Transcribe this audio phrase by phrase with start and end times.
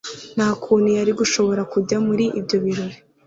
[0.35, 2.97] Nta kuntu yari gushobora kujya muri ibyo birori